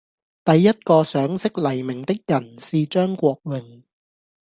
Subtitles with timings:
[0.43, 3.83] 第一個賞識黎明的人是張國榮。